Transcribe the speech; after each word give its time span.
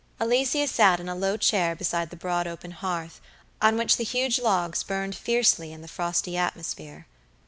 Alicia 0.19 0.65
sat 0.67 0.99
in 0.99 1.07
a 1.07 1.13
low 1.13 1.37
chair 1.37 1.75
beside 1.75 2.09
the 2.09 2.15
broad 2.15 2.47
open 2.47 2.71
hearth, 2.71 3.21
on 3.61 3.77
which 3.77 3.97
the 3.97 4.03
huge 4.03 4.39
logs 4.39 4.81
burned 4.81 5.13
fiercely 5.13 5.71
in 5.71 5.83
the 5.83 5.87
frosty 5.87 6.35
atmosphere. 6.35 7.05